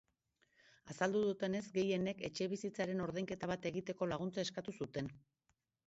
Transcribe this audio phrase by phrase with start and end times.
[0.93, 5.17] Azaldu dutenez, gehienek etxebizitzaren ordainketa bat egiteko laguntza eskatu zuten.